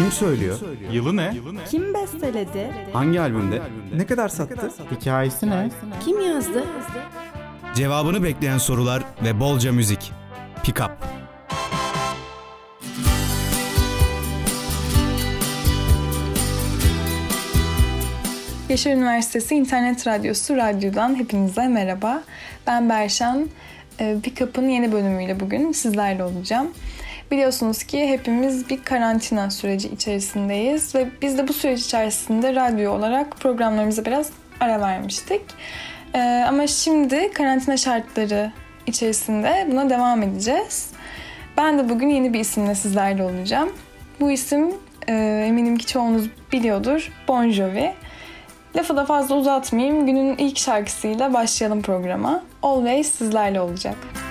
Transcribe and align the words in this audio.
Kim 0.00 0.12
söylüyor? 0.12 0.58
Yılı 0.92 1.16
ne? 1.16 1.34
Kim 1.70 1.94
besteledi? 1.94 2.70
Hangi 2.92 3.20
albümde? 3.20 3.62
Ne 3.96 4.06
kadar 4.06 4.28
sattı? 4.28 4.70
Hikayesi 4.90 5.50
ne? 5.50 5.70
Kim 6.04 6.20
yazdı? 6.20 6.64
Cevabını 7.74 8.22
bekleyen 8.22 8.58
sorular 8.58 9.02
ve 9.24 9.40
bolca 9.40 9.72
müzik. 9.72 10.12
Pick 10.64 10.80
Up. 10.80 10.90
Yaşar 18.68 18.92
Üniversitesi 18.92 19.54
İnternet 19.54 20.06
Radyosu 20.06 20.56
Radyo'dan 20.56 21.14
hepinize 21.14 21.68
merhaba. 21.68 22.22
Ben 22.66 22.88
Berşan. 22.88 23.48
Ee, 24.00 24.16
Pickup'ın 24.22 24.68
yeni 24.68 24.92
bölümüyle 24.92 25.40
bugün 25.40 25.72
sizlerle 25.72 26.24
olacağım. 26.24 26.68
Biliyorsunuz 27.30 27.82
ki 27.82 28.08
hepimiz 28.08 28.70
bir 28.70 28.84
karantina 28.84 29.50
süreci 29.50 29.88
içerisindeyiz 29.88 30.94
ve 30.94 31.08
biz 31.22 31.38
de 31.38 31.48
bu 31.48 31.52
süreç 31.52 31.80
içerisinde 31.80 32.54
radyo 32.54 32.92
olarak 32.92 33.36
programlarımıza 33.36 34.04
biraz 34.04 34.30
ara 34.60 34.80
vermiştik. 34.80 35.42
Ee, 36.14 36.44
ama 36.48 36.66
şimdi 36.66 37.32
karantina 37.32 37.76
şartları 37.76 38.52
içerisinde 38.86 39.68
buna 39.70 39.90
devam 39.90 40.22
edeceğiz. 40.22 40.90
Ben 41.56 41.78
de 41.78 41.88
bugün 41.88 42.08
yeni 42.08 42.32
bir 42.32 42.40
isimle 42.40 42.74
sizlerle 42.74 43.22
olacağım. 43.22 43.72
Bu 44.20 44.30
isim 44.30 44.70
e, 45.08 45.44
eminim 45.48 45.76
ki 45.76 45.86
çoğunuz 45.86 46.30
biliyordur. 46.52 47.12
Bon 47.28 47.50
Jovi. 47.50 47.92
Lafı 48.76 48.96
da 48.96 49.04
fazla 49.04 49.34
uzatmayayım. 49.34 50.06
Günün 50.06 50.36
ilk 50.36 50.58
şarkısıyla 50.58 51.32
başlayalım 51.34 51.82
programa. 51.82 52.42
Always 52.62 53.12
sizlerle 53.12 53.60
olacak. 53.60 53.96
This 54.14 54.29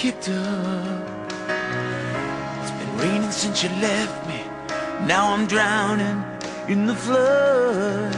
kicked 0.00 0.30
up. 0.30 1.30
It's 2.62 2.70
been 2.70 2.96
raining 2.96 3.30
since 3.30 3.62
you 3.62 3.68
left 3.82 4.26
me. 4.26 4.40
Now 5.06 5.34
I'm 5.34 5.46
drowning 5.46 6.24
in 6.68 6.86
the 6.86 6.94
flood. 6.94 8.14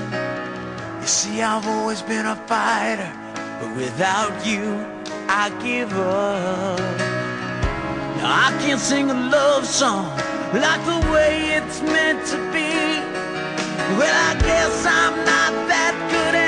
You 1.00 1.08
see, 1.08 1.42
I've 1.42 1.66
always 1.66 2.00
been 2.00 2.26
a 2.26 2.36
fighter, 2.46 3.12
but 3.58 3.74
without 3.74 4.46
you, 4.46 4.64
I 5.26 5.50
give 5.60 5.92
up. 5.94 6.78
Now 8.18 8.30
I 8.46 8.56
can't 8.62 8.80
sing 8.80 9.10
a 9.10 9.18
love 9.36 9.66
song 9.66 10.06
like 10.54 10.82
the 10.92 11.00
way 11.12 11.56
it's 11.56 11.82
meant 11.82 12.24
to 12.26 12.36
be. 12.54 12.70
Well, 13.98 14.18
I 14.30 14.32
guess 14.38 14.86
I'm 14.86 15.16
not 15.32 15.52
that 15.72 15.94
good 16.12 16.41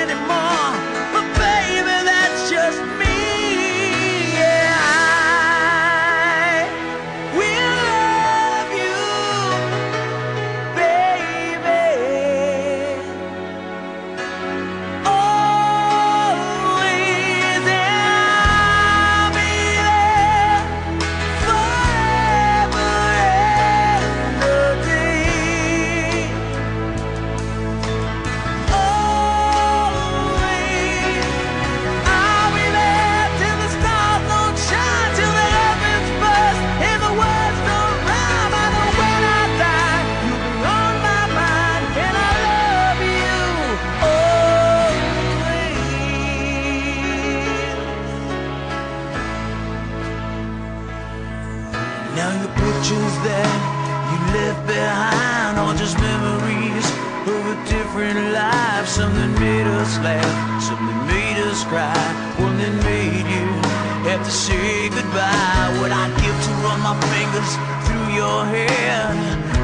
to 64.25 64.31
say 64.31 64.89
goodbye. 64.89 65.69
What 65.77 65.91
I'd 65.93 66.09
give 66.17 66.33
to 66.33 66.51
run 66.65 66.81
my 66.81 66.97
fingers 67.13 67.51
through 67.85 68.09
your 68.17 68.41
hair, 68.49 69.13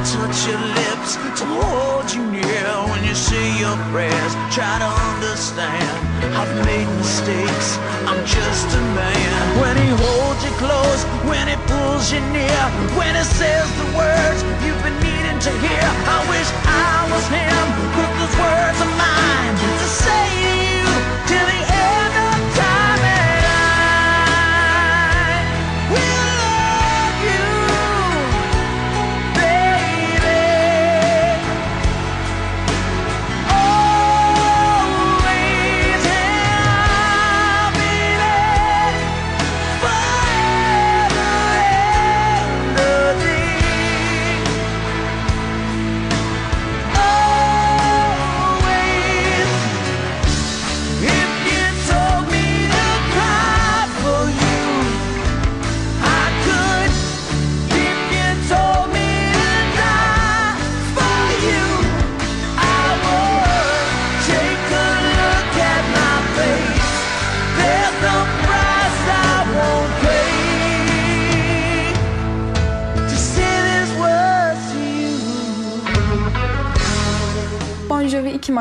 touch 0.06 0.38
your 0.46 0.62
lips 0.78 1.18
to 1.42 1.44
hold 1.50 2.06
you 2.14 2.22
near 2.30 2.70
when 2.86 3.02
you 3.02 3.14
say 3.14 3.42
your 3.58 3.74
prayers. 3.90 4.32
Try 4.54 4.78
to 4.78 4.90
understand, 5.10 5.90
I've 6.38 6.54
made 6.64 6.86
mistakes. 7.02 7.78
I'm 8.06 8.22
just 8.22 8.68
a 8.78 8.82
man. 8.94 9.34
When 9.58 9.74
he 9.82 9.90
holds 9.90 10.42
you 10.46 10.54
close, 10.62 11.02
when 11.26 11.50
he 11.50 11.56
pulls 11.66 12.12
you 12.14 12.22
near, 12.30 12.62
when 12.94 13.18
he 13.18 13.24
says 13.26 13.66
the 13.82 13.88
words 13.98 14.46
you've 14.62 14.82
been 14.86 14.98
needing 15.02 15.38
to 15.42 15.52
hear. 15.58 15.86
I 16.06 16.18
wish 16.30 16.48
I 16.70 17.10
was 17.10 17.26
him, 17.26 17.66
those 17.98 18.36
words 18.38 18.78
are 18.78 18.94
mine 18.94 19.54
to 19.58 19.88
say 19.90 20.26
to 20.46 20.54
you 20.70 20.86
till 21.26 21.46
the 21.50 21.61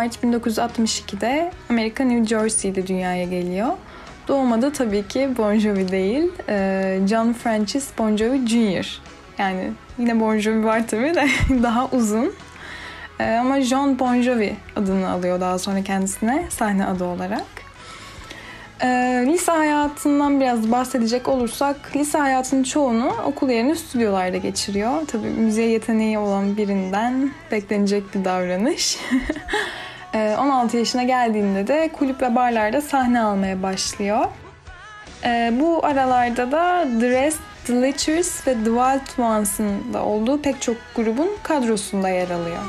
Jovi 0.01 0.07
2 0.07 0.27
Mart 0.27 0.47
1962'de 0.47 1.51
Amerika 1.69 2.03
New 2.03 2.25
Jersey'de 2.25 2.87
dünyaya 2.87 3.23
geliyor. 3.23 3.69
Doğumu 4.27 4.61
da 4.61 4.73
tabii 4.73 5.07
ki 5.07 5.29
Bon 5.37 5.57
Jovi 5.57 5.91
değil, 5.91 6.31
e, 6.49 6.99
John 7.09 7.33
Francis 7.33 7.89
Bon 7.97 8.17
Jovi 8.17 8.47
Jr. 8.47 9.01
Yani 9.37 9.71
yine 9.97 10.19
Bon 10.19 10.37
Jovi 10.37 10.65
var 10.65 10.87
tabii 10.87 11.15
de 11.15 11.27
daha 11.63 11.87
uzun. 11.87 12.33
E, 13.19 13.23
ama 13.23 13.61
John 13.61 13.99
Bon 13.99 14.21
Jovi 14.21 14.55
adını 14.75 15.09
alıyor 15.09 15.41
daha 15.41 15.59
sonra 15.59 15.83
kendisine 15.83 16.45
sahne 16.49 16.85
adı 16.85 17.03
olarak. 17.03 17.45
E, 18.83 18.87
lise 19.27 19.51
hayatından 19.51 20.41
biraz 20.41 20.71
bahsedecek 20.71 21.27
olursak 21.27 21.95
lise 21.95 22.17
hayatının 22.17 22.63
çoğunu 22.63 23.11
okul 23.25 23.49
yerine 23.49 23.75
stüdyolarda 23.75 24.37
geçiriyor. 24.37 24.91
Tabii 25.07 25.29
müziğe 25.29 25.67
yeteneği 25.67 26.17
olan 26.17 26.57
birinden 26.57 27.31
beklenecek 27.51 28.15
bir 28.15 28.25
davranış. 28.25 28.97
E, 30.13 30.35
16 30.39 30.77
yaşına 30.77 31.03
geldiğinde 31.03 31.67
de 31.67 31.89
kulüp 31.93 32.21
ve 32.21 32.35
barlarda 32.35 32.81
sahne 32.81 33.21
almaya 33.21 33.63
başlıyor. 33.63 34.25
E, 35.25 35.53
bu 35.59 35.85
aralarda 35.85 36.51
da 36.51 36.87
The 36.99 37.09
Rest 37.09 37.39
The 37.67 37.81
Leechers 37.81 38.47
ve 38.47 38.53
The 38.53 38.63
Wild 38.63 39.23
Ones'ın 39.23 39.93
da 39.93 40.03
olduğu 40.03 40.41
pek 40.41 40.61
çok 40.61 40.75
grubun 40.95 41.29
kadrosunda 41.43 42.09
yer 42.09 42.29
alıyor. 42.29 42.63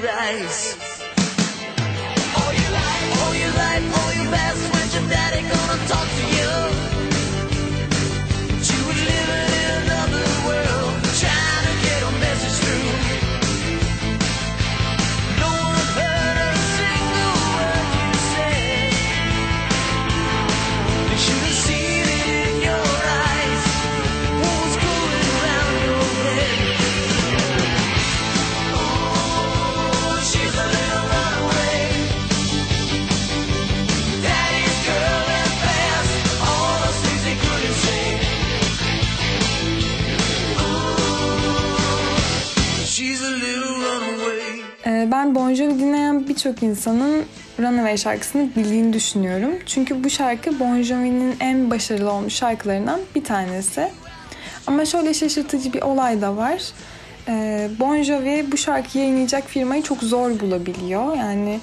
Their 0.00 0.10
eyes. 0.10 0.76
All 2.36 2.52
your 2.52 2.70
life, 2.70 3.22
all 3.22 3.34
your 3.34 3.52
life, 3.52 3.98
all 3.98 4.12
your 4.14 4.32
past, 4.32 4.77
talk 5.88 6.06
to 6.10 6.27
Bon 45.48 45.54
Jovi 45.54 45.78
dinleyen 45.78 46.28
birçok 46.28 46.62
insanın 46.62 47.24
Runaway 47.58 47.96
şarkısını 47.96 48.50
bildiğini 48.56 48.92
düşünüyorum. 48.92 49.50
Çünkü 49.66 50.04
bu 50.04 50.10
şarkı 50.10 50.60
Bon 50.60 50.82
Jovi'nin 50.82 51.36
en 51.40 51.70
başarılı 51.70 52.12
olmuş 52.12 52.34
şarkılarından 52.34 53.00
bir 53.14 53.24
tanesi. 53.24 53.88
Ama 54.66 54.84
şöyle 54.84 55.14
şaşırtıcı 55.14 55.72
bir 55.72 55.82
olay 55.82 56.20
da 56.20 56.36
var. 56.36 56.62
Ee, 57.28 57.68
Bon 57.80 58.02
Jovi 58.02 58.46
bu 58.52 58.56
şarkıyı 58.56 59.04
yayınlayacak 59.04 59.44
firmayı 59.44 59.82
çok 59.82 60.02
zor 60.02 60.40
bulabiliyor. 60.40 61.16
Yani 61.16 61.60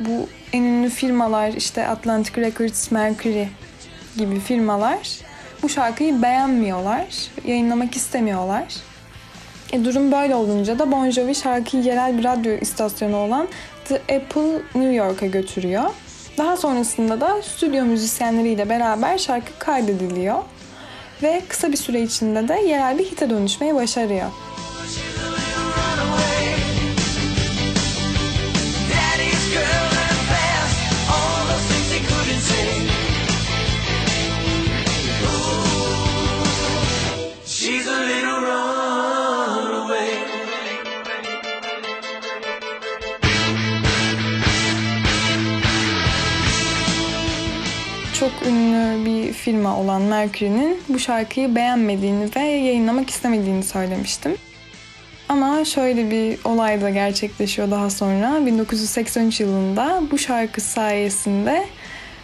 bu 0.00 0.28
en 0.52 0.62
ünlü 0.62 0.90
firmalar 0.90 1.52
işte 1.52 1.86
Atlantic 1.86 2.40
Records, 2.40 2.90
Mercury 2.90 3.46
gibi 4.16 4.40
firmalar 4.40 5.18
bu 5.62 5.68
şarkıyı 5.68 6.22
beğenmiyorlar, 6.22 7.06
yayınlamak 7.46 7.96
istemiyorlar. 7.96 8.64
E, 9.72 9.84
durum 9.84 10.12
böyle 10.12 10.34
olunca 10.34 10.78
da 10.78 10.92
Bon 10.92 11.10
Jovi 11.10 11.34
şarkıyı 11.34 11.82
yerel 11.82 12.18
bir 12.18 12.24
radyo 12.24 12.52
istasyonu 12.52 13.16
olan 13.16 13.48
The 13.88 13.94
Apple 13.94 14.52
New 14.74 14.92
York'a 14.92 15.26
götürüyor. 15.26 15.84
Daha 16.38 16.56
sonrasında 16.56 17.20
da 17.20 17.42
stüdyo 17.42 17.84
müzisyenleriyle 17.84 18.68
beraber 18.68 19.18
şarkı 19.18 19.58
kaydediliyor. 19.58 20.38
Ve 21.22 21.42
kısa 21.48 21.72
bir 21.72 21.76
süre 21.76 22.02
içinde 22.02 22.48
de 22.48 22.54
yerel 22.54 22.98
bir 22.98 23.04
hite 23.04 23.30
dönüşmeyi 23.30 23.74
başarıyor. 23.74 24.26
Çok 48.24 48.46
ünlü 48.46 49.04
bir 49.04 49.32
firma 49.32 49.80
olan 49.80 50.02
Mercury'nin 50.02 50.82
bu 50.88 50.98
şarkıyı 50.98 51.54
beğenmediğini 51.54 52.28
ve 52.36 52.40
yayınlamak 52.40 53.10
istemediğini 53.10 53.62
söylemiştim. 53.62 54.36
Ama 55.28 55.64
şöyle 55.64 56.10
bir 56.10 56.38
olay 56.44 56.80
da 56.80 56.90
gerçekleşiyor 56.90 57.70
daha 57.70 57.90
sonra. 57.90 58.46
1983 58.46 59.40
yılında 59.40 60.02
bu 60.10 60.18
şarkı 60.18 60.60
sayesinde 60.60 61.66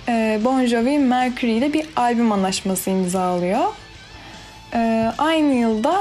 e, 0.09 0.41
Bon 0.45 0.67
Jovi 0.67 0.99
Mercury 0.99 1.59
ile 1.59 1.73
bir 1.73 1.87
albüm 1.97 2.33
anlaşması 2.33 2.91
imzalıyor. 2.91 3.65
E, 4.75 5.13
aynı 5.19 5.55
yılda 5.55 6.01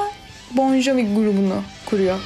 Bon 0.52 0.80
Jovi 0.80 1.14
grubunu 1.16 1.64
kuruyor. 1.86 2.20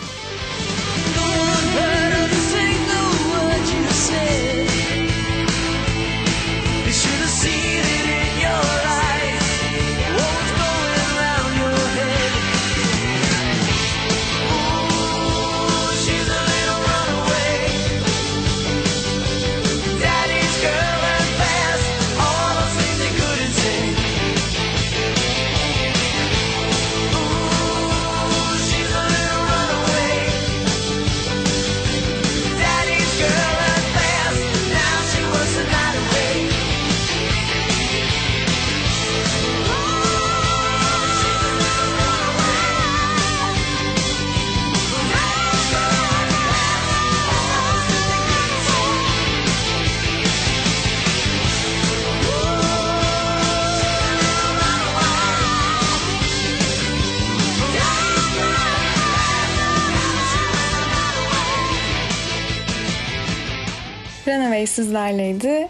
sizlerleydi. 64.73 65.69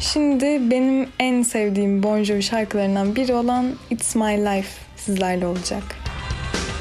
Şimdi 0.00 0.70
benim 0.70 1.08
en 1.18 1.42
sevdiğim 1.42 2.02
Bon 2.02 2.22
Jovi 2.22 2.42
şarkılarından 2.42 3.16
biri 3.16 3.34
olan 3.34 3.74
It's 3.90 4.14
My 4.14 4.36
Life 4.38 4.68
sizlerle 4.96 5.46
olacak. 5.46 5.82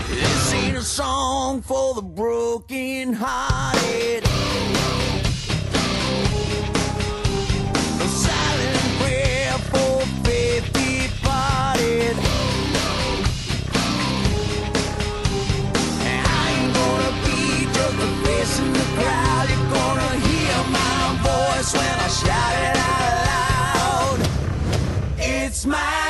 This 0.09 0.53
ain't 0.53 0.77
a 0.77 0.81
song 0.81 1.63
for 1.63 1.95
the 1.95 2.17
broken 2.17 3.13
hearted 3.13 4.23
in. 4.23 4.87
shout 22.19 22.53
it 22.63 22.77
out 22.77 24.19
loud. 24.19 24.29
It's 25.19 25.65
my 25.65 26.06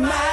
smile. 0.00 0.29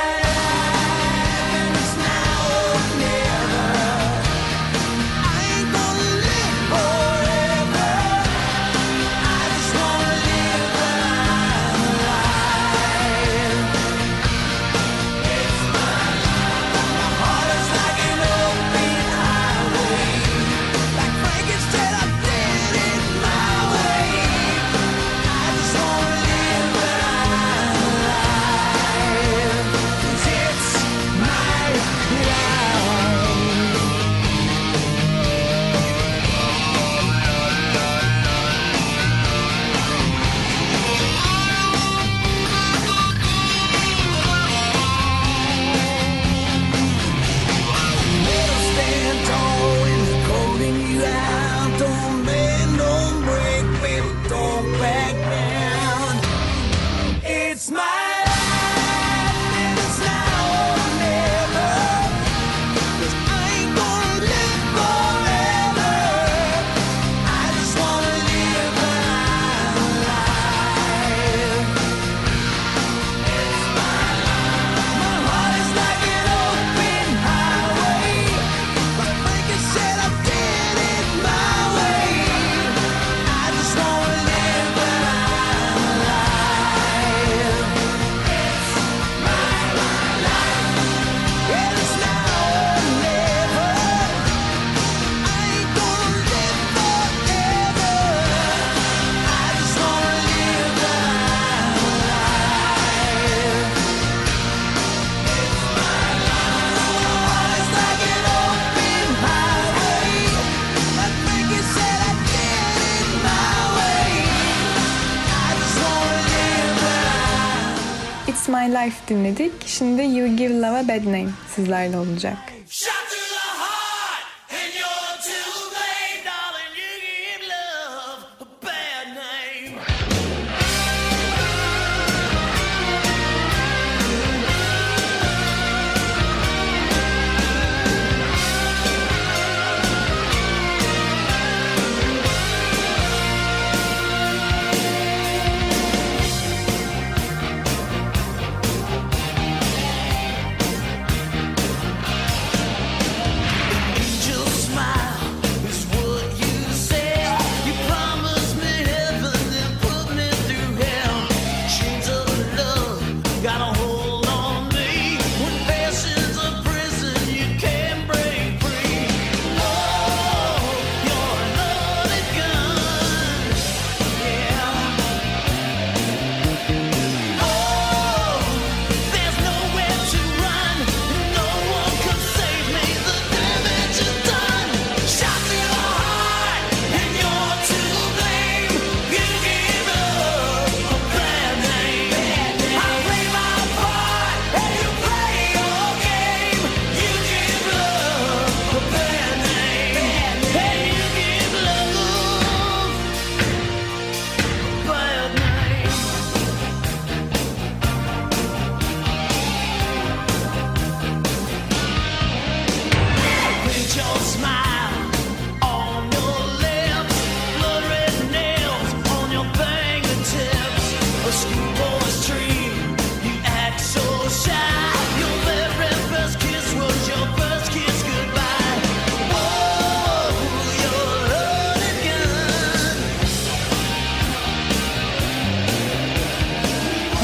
My 118.58 118.74
Life 118.74 119.08
dinledik. 119.08 119.52
Şimdi 119.66 120.02
You 120.02 120.36
Give 120.36 120.54
Love 120.54 120.78
a 120.78 120.88
Bad 120.88 121.06
Name 121.06 121.30
sizlerle 121.56 121.98
olacak. 121.98 122.38
Shut 122.70 122.97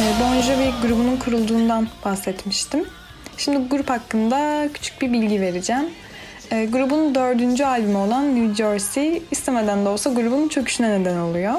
Bon 0.03 0.41
Jovi 0.41 0.71
grubunun 0.81 1.17
kurulduğundan 1.17 1.87
bahsetmiştim. 2.05 2.85
Şimdi 3.37 3.67
grup 3.69 3.89
hakkında 3.89 4.67
küçük 4.73 5.01
bir 5.01 5.13
bilgi 5.13 5.41
vereceğim. 5.41 5.85
Ee, 6.51 6.65
grubun 6.65 7.15
dördüncü 7.15 7.63
albümü 7.63 7.97
olan 7.97 8.35
New 8.35 8.55
Jersey 8.63 9.21
istemeden 9.31 9.85
de 9.85 9.89
olsa 9.89 10.09
grubun 10.09 10.47
çöküşüne 10.47 10.99
neden 11.01 11.17
oluyor. 11.17 11.53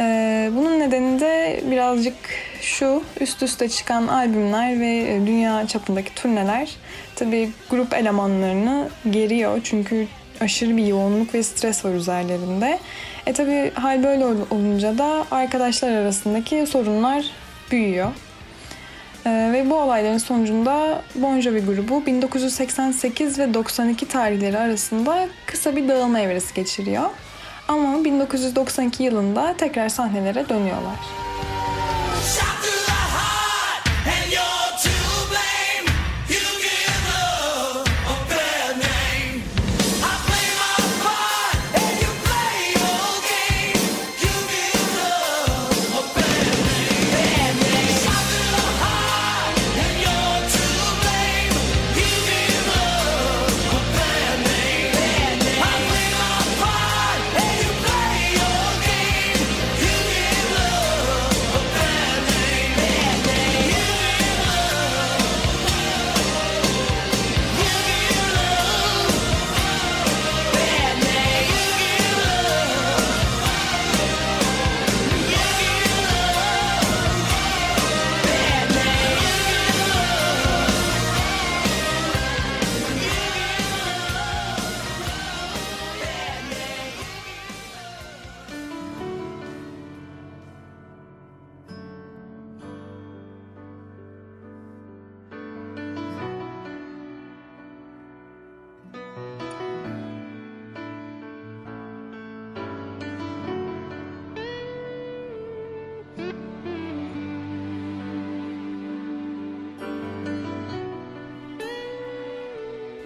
Ee, 0.00 0.50
bunun 0.56 0.80
nedeni 0.80 1.20
de 1.20 1.60
birazcık 1.70 2.14
şu 2.60 3.02
üst 3.20 3.42
üste 3.42 3.68
çıkan 3.68 4.06
albümler 4.06 4.80
ve 4.80 5.14
e, 5.14 5.26
dünya 5.26 5.66
çapındaki 5.66 6.14
turneler 6.14 6.76
tabii 7.16 7.50
grup 7.70 7.94
elemanlarını 7.94 8.88
geriyor 9.10 9.60
çünkü 9.64 10.06
aşırı 10.40 10.76
bir 10.76 10.86
yoğunluk 10.86 11.34
ve 11.34 11.42
stres 11.42 11.84
var 11.84 11.94
üzerlerinde. 11.94 12.78
E 13.26 13.32
tabii 13.32 13.70
hal 13.74 14.04
böyle 14.04 14.26
ol- 14.26 14.46
olunca 14.50 14.98
da 14.98 15.24
arkadaşlar 15.30 15.90
arasındaki 15.90 16.66
sorunlar 16.66 17.24
büyüyor. 17.70 18.10
Ee, 19.26 19.50
ve 19.52 19.70
bu 19.70 19.74
olayların 19.74 20.18
sonucunda 20.18 21.02
Bon 21.14 21.40
Jovi 21.40 21.60
grubu 21.60 22.06
1988 22.06 23.38
ve 23.38 23.54
92 23.54 24.08
tarihleri 24.08 24.58
arasında 24.58 25.28
kısa 25.46 25.76
bir 25.76 25.88
dağılma 25.88 26.20
evresi 26.20 26.54
geçiriyor. 26.54 27.10
Ama 27.68 28.04
1992 28.04 29.02
yılında 29.02 29.54
tekrar 29.58 29.88
sahnelere 29.88 30.48
dönüyorlar. 30.48 30.96
Shot 32.24 32.77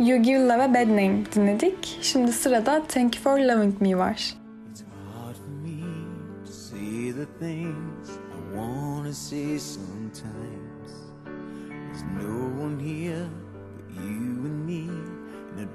You 0.02 0.16
Give 0.16 0.40
Love 0.40 0.60
a 0.60 0.74
Bad 0.74 0.88
Name 0.88 1.22
dinledik. 1.34 1.98
Şimdi 2.00 2.32
sırada 2.32 2.82
Thank 2.88 3.16
You 3.16 3.22
For 3.22 3.38
Loving 3.38 3.80
Me 3.80 3.98
var. 3.98 4.34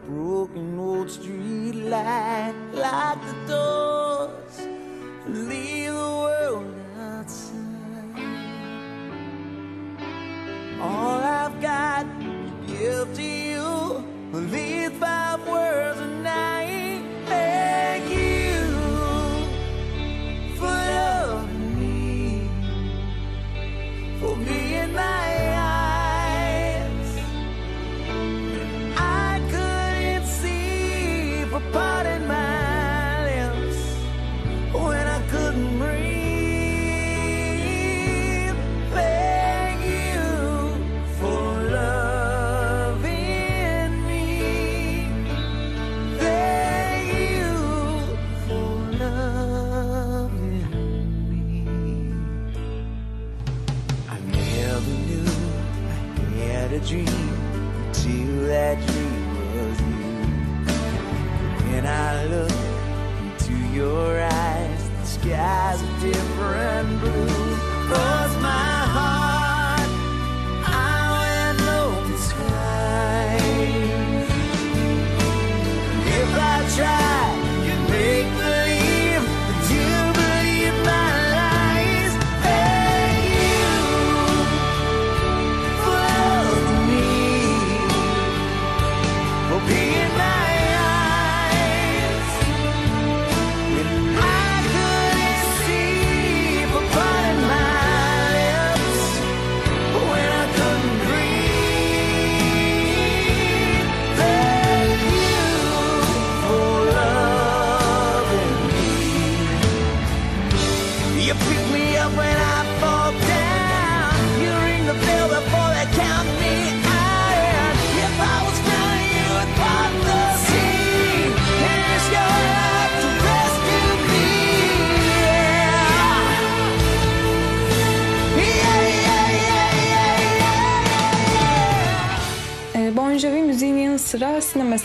Broken 0.07 0.79
old 0.79 1.09
street 1.09 1.75
light, 1.75 2.53
lock 2.73 3.17
the 3.27 3.53
doors, 3.53 4.59
leave 5.27 5.91
the 5.91 5.99
world 5.99 6.76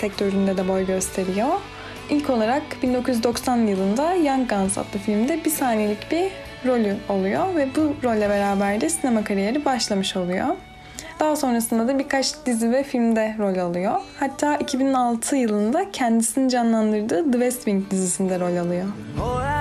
sektöründe 0.02 0.56
de 0.56 0.68
boy 0.68 0.86
gösteriyor. 0.86 1.48
İlk 2.10 2.30
olarak 2.30 2.62
1990 2.82 3.56
yılında 3.56 4.14
Young 4.14 4.50
Guns 4.50 4.78
adlı 4.78 4.98
filmde 5.06 5.44
bir 5.44 5.50
saniyelik 5.50 6.10
bir 6.10 6.30
rolü 6.66 6.96
oluyor 7.08 7.56
ve 7.56 7.68
bu 7.76 7.94
rolle 8.04 8.28
beraber 8.28 8.80
de 8.80 8.90
sinema 8.90 9.24
kariyeri 9.24 9.64
başlamış 9.64 10.16
oluyor. 10.16 10.46
Daha 11.20 11.36
sonrasında 11.36 11.88
da 11.88 11.98
birkaç 11.98 12.46
dizi 12.46 12.72
ve 12.72 12.82
filmde 12.82 13.34
rol 13.38 13.58
alıyor. 13.58 14.00
Hatta 14.20 14.56
2006 14.56 15.36
yılında 15.36 15.90
kendisini 15.90 16.50
canlandırdığı 16.50 17.24
The 17.24 17.32
West 17.32 17.56
Wing 17.56 17.90
dizisinde 17.90 18.40
rol 18.40 18.56
alıyor. 18.56 18.86
Oh, 19.22 19.51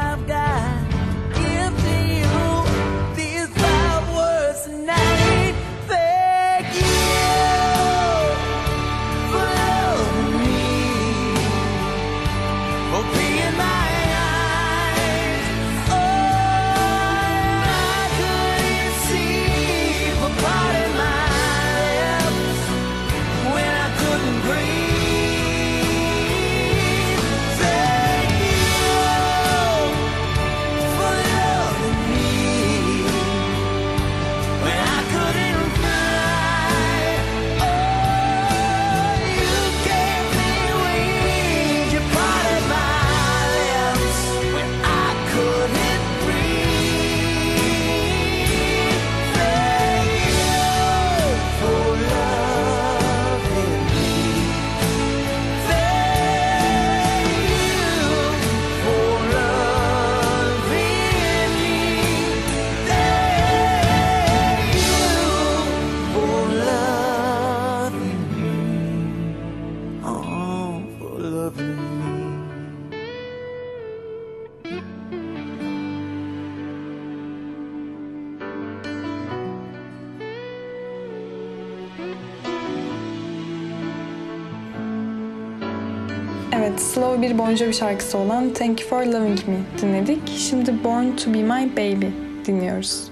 bir 87.22 87.38
Bon 87.38 87.56
Jovi 87.56 87.74
şarkısı 87.74 88.18
olan 88.18 88.54
Thank 88.54 88.82
You 88.82 88.90
For 88.90 89.06
Loving 89.06 89.40
Me 89.48 89.58
dinledik. 89.82 90.20
Şimdi 90.38 90.84
Born 90.84 91.16
To 91.16 91.34
Be 91.34 91.44
My 91.44 91.72
Baby 91.78 92.08
dinliyoruz. 92.46 93.12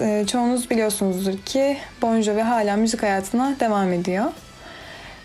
Ee, 0.00 0.24
çoğunuz 0.26 0.70
biliyorsunuzdur 0.70 1.38
ki 1.38 1.76
Bon 2.02 2.20
Jovi 2.20 2.40
hala 2.40 2.76
müzik 2.76 3.02
hayatına 3.02 3.56
devam 3.60 3.92
ediyor. 3.92 4.24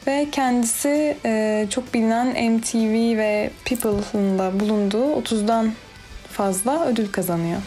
Ve 0.07 0.27
kendisi 0.31 1.17
e, 1.25 1.67
çok 1.69 1.93
bilinen 1.93 2.51
MTV 2.51 3.17
ve 3.17 3.51
People'ın 3.65 4.39
da 4.39 4.59
bulunduğu 4.59 5.13
30'dan 5.21 5.73
fazla 6.29 6.85
ödül 6.85 7.11
kazanıyor. 7.11 7.61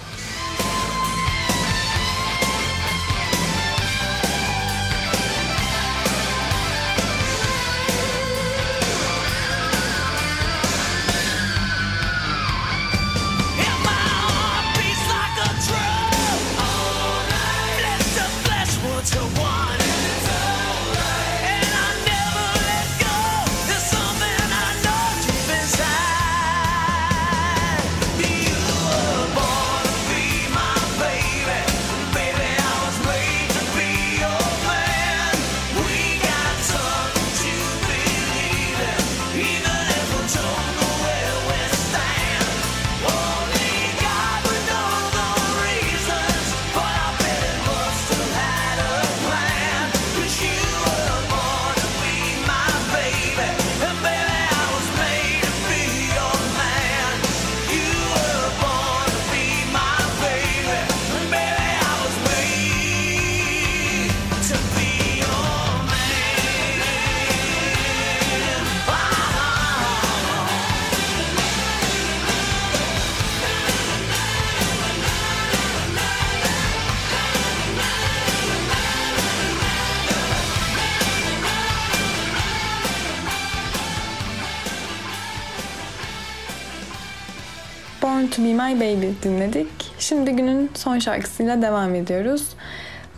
My 88.65 88.81
Baby 88.81 89.07
dinledik. 89.23 89.69
Şimdi 89.99 90.33
günün 90.33 90.71
son 90.75 90.99
şarkısıyla 90.99 91.63
devam 91.63 91.95
ediyoruz. 91.95 92.49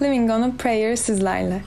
Living 0.02 0.30
on 0.30 0.42
a 0.42 0.50
Prayer 0.59 0.96
sizlerle. 0.96 1.61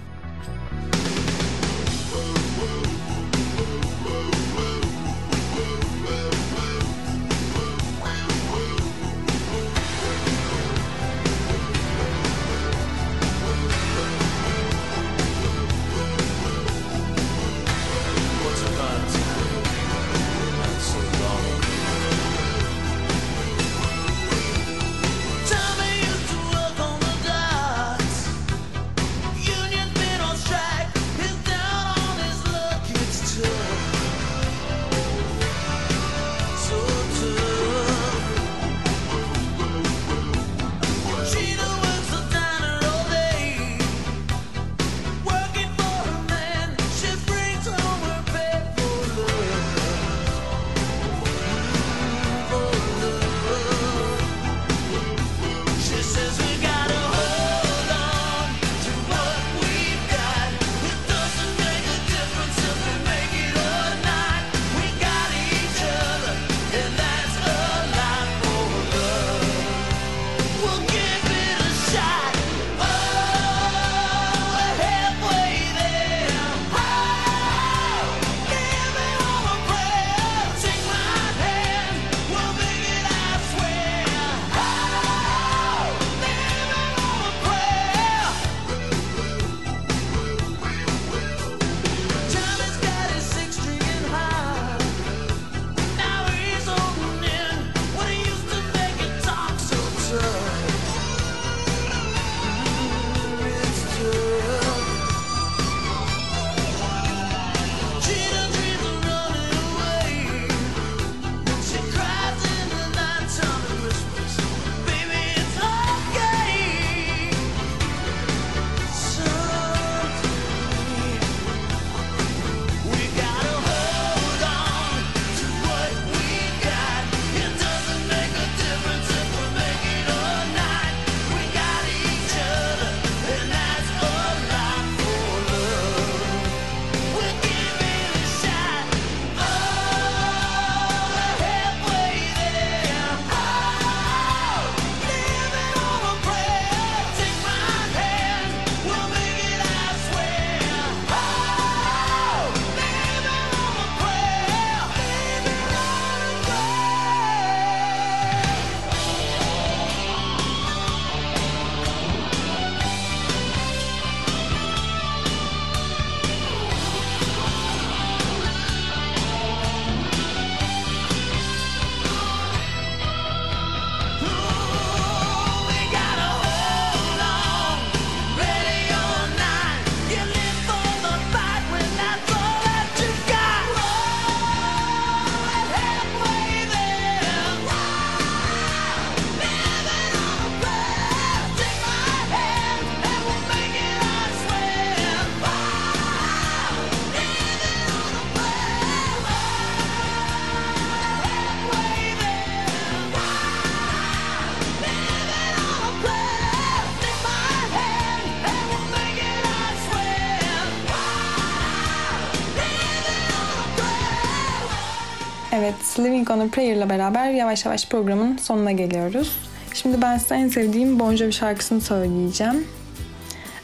Living 216.00 216.32
on 216.32 216.40
a 216.40 216.48
Prayer 216.48 216.76
ile 216.76 216.90
beraber 216.90 217.32
yavaş 217.32 217.66
yavaş 217.66 217.90
programın 217.90 218.38
sonuna 218.38 218.72
geliyoruz. 218.72 219.40
Şimdi 219.74 220.02
ben 220.02 220.18
size 220.18 220.36
en 220.36 220.48
sevdiğim 220.48 221.00
Bon 221.00 221.16
Jovi 221.16 221.34
şarkısını 221.34 221.82
söyleyeceğim. 221.82 222.68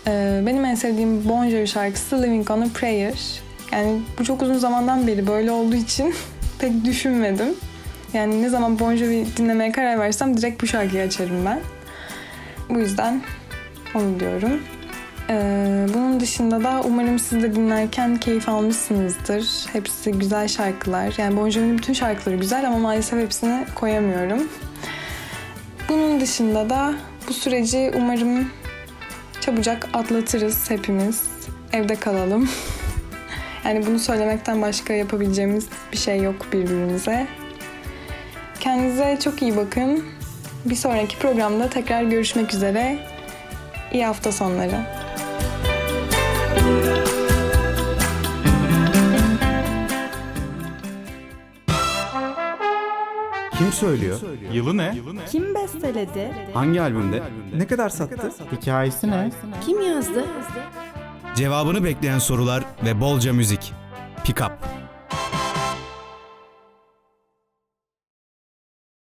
Ee, 0.08 0.44
benim 0.46 0.66
en 0.66 0.76
sevdiğim 0.76 1.30
Bon 1.30 1.50
Jovi 1.50 1.68
şarkısı 1.68 2.24
Living 2.24 2.52
on 2.52 2.62
a 2.62 2.68
Prayer. 2.74 3.14
Yani 3.72 4.02
bu 4.20 4.24
çok 4.24 4.42
uzun 4.42 4.58
zamandan 4.58 5.08
beri 5.08 5.28
böyle 5.28 5.52
olduğu 5.52 5.76
için 5.76 6.14
pek 6.60 6.86
düşünmedim. 6.86 7.56
Yani 8.14 8.42
ne 8.42 8.50
zaman 8.50 8.80
Bon 8.80 8.96
Jovi 8.96 9.26
dinlemeye 9.38 9.72
karar 9.72 10.00
versem 10.00 10.38
direkt 10.38 10.64
bu 10.64 10.68
şarkıyı 10.68 11.04
açarım 11.04 11.46
ben. 11.46 11.60
Bu 12.70 12.80
yüzden 12.80 13.22
onu 13.96 14.20
diyorum. 14.20 14.62
Ee, 15.30 15.86
bunun 15.94 16.20
dışında 16.20 16.64
da 16.64 16.82
umarım 16.86 17.20
siz 17.20 17.44
de 17.44 17.56
dinlerken 17.56 18.18
keyif 18.18 18.50
almışsınızdır. 18.50 19.66
Hepsi 19.74 20.12
güzel 20.12 20.48
şarkılar. 20.48 21.14
Yani 21.18 21.38
Bon 21.38 21.50
Jovi'nin 21.50 21.78
bütün 21.78 21.94
şarkıları 21.94 22.38
güzel 22.38 22.68
ama 22.68 22.78
maalesef 22.78 23.20
hepsini 23.20 23.66
koyamıyorum. 23.76 24.48
Bunun 25.90 26.22
dışında 26.22 26.70
da 26.70 26.94
bu 27.28 27.34
süreci 27.34 27.92
umarım 27.96 28.50
çabucak 29.42 29.90
atlatırız 29.94 30.70
hepimiz. 30.72 31.24
Evde 31.74 31.96
kalalım. 31.96 32.50
yani 33.66 33.86
bunu 33.86 34.00
söylemekten 34.00 34.62
başka 34.62 34.94
yapabileceğimiz 34.94 35.68
bir 35.92 35.98
şey 35.98 36.22
yok 36.22 36.48
birbirimize. 36.54 37.28
Kendinize 38.60 39.18
çok 39.24 39.42
iyi 39.42 39.58
bakın. 39.58 40.06
Bir 40.66 40.76
sonraki 40.76 41.20
programda 41.20 41.70
tekrar 41.70 42.04
görüşmek 42.04 42.54
üzere. 42.54 42.98
İyi 43.94 44.06
hafta 44.06 44.32
sonları. 44.32 45.05
Kim 53.66 53.74
söylüyor? 53.74 54.20
Yılı 54.54 54.78
ne? 54.78 54.96
Kim 55.32 55.56
besteledi? 55.56 56.32
Hangi 56.54 56.82
albümde? 56.82 57.24
Ne 57.58 57.68
kadar 57.68 57.90
sattı? 57.90 58.32
Hikayesi 58.52 59.12
ne? 59.12 59.32
Kim 59.66 59.82
yazdı? 59.82 60.26
Cevabını 61.36 61.84
bekleyen 61.84 62.20
sorular 62.20 62.64
ve 62.86 63.02
bolca 63.02 63.34
müzik. 63.34 63.74
Pick 64.24 64.42
up. 64.42 64.52